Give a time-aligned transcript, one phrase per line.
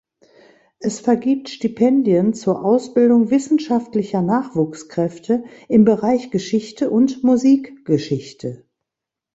[0.79, 8.65] Es vergibt Stipendien zur Ausbildung wissenschaftlicher Nachwuchskräfte im Bereich Geschichte und Musikgeschichte.